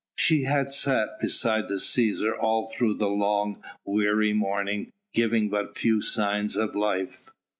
[0.17, 6.01] She had sat beside the Cæsar all through the long, weary morning, giving but few
[6.01, 7.29] signs of life.